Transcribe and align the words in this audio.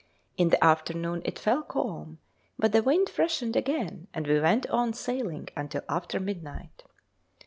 In 0.35 0.49
the 0.49 0.63
afternoon 0.63 1.21
it 1.25 1.37
fell 1.37 1.61
calm, 1.61 2.17
but 2.57 2.71
the 2.71 2.81
wind 2.81 3.07
freshened 3.07 3.55
again, 3.55 4.07
and 4.15 4.25
we 4.25 4.39
went 4.39 4.65
on 4.71 4.93
sailing 4.93 5.49
until 5.55 5.83
after 5.87 6.19
midnight. 6.19 6.83